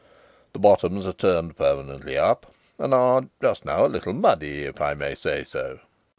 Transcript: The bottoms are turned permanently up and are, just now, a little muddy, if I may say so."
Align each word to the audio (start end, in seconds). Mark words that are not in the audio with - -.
The 0.53 0.57
bottoms 0.57 1.05
are 1.05 1.13
turned 1.13 1.57
permanently 1.59 2.17
up 2.17 2.51
and 2.79 2.91
are, 2.91 3.25
just 3.39 3.65
now, 3.65 3.85
a 3.85 3.85
little 3.85 4.13
muddy, 4.13 4.63
if 4.65 4.81
I 4.81 4.95
may 4.95 5.13
say 5.13 5.45
so." 5.47 5.77